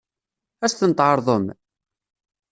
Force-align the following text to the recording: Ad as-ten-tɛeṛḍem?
Ad 0.63 0.63
as-ten-tɛeṛḍem? 0.71 1.45